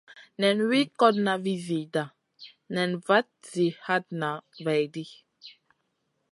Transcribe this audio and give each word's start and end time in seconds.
Nen 0.41 0.57
wi 0.69 0.79
kotna 0.99 1.33
vi 1.43 1.53
zida 1.65 2.03
nen 2.75 2.91
vat 3.07 3.29
zi 3.51 3.65
hatna 3.85 4.29
vaidi. 4.65 5.05